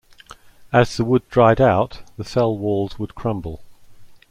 [0.73, 3.61] As the wood dried out, the cell walls would crumble.